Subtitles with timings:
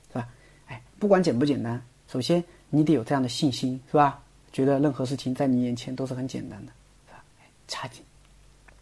[0.08, 0.28] 是吧？
[0.66, 4.22] 哎，不管简不简单，首先你得有这样的信心，是吧？
[4.52, 6.72] 觉得任何事情在你眼前都是很简单的，
[7.06, 7.22] 是吧？
[7.40, 7.50] 哎，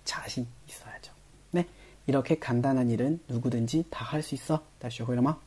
[0.05, 1.11] 차진자신있어야 죠。
[2.07, 5.39] 네이렇게간단한일은누구든지다할수있어大家学会了吗？